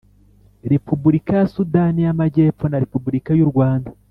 [0.73, 3.89] Repubulika ya Sudani y Amajyepfo na Repubulika y u rwanda